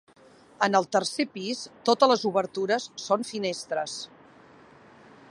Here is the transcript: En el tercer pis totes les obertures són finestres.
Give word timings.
En 0.67 0.77
el 0.77 0.85
tercer 0.95 1.25
pis 1.35 1.59
totes 1.89 2.11
les 2.11 2.25
obertures 2.29 2.87
són 3.03 3.27
finestres. 3.33 3.99